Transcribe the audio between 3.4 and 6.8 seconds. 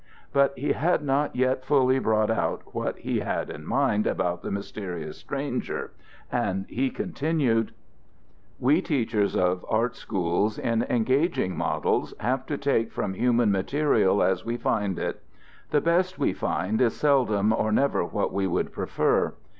in mind about the mysterious stranger and